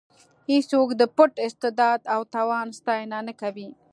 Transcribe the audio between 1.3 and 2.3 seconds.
استعداد او